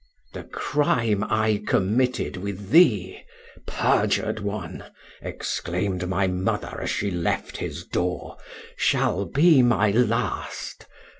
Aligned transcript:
The 0.33 0.45
crime 0.45 1.23
I 1.25 1.61
committed 1.67 2.35
with 2.35 2.71
thee, 2.71 3.21
perjured 3.67 4.39
one! 4.39 4.85
exclaimed 5.21 6.09
my 6.09 6.25
mother 6.25 6.79
as 6.81 6.89
she 6.89 7.11
left 7.11 7.57
his 7.57 7.85
door, 7.85 8.37
shall 8.75 9.25
be 9.25 9.61
my 9.61 9.91
last! 9.91 10.87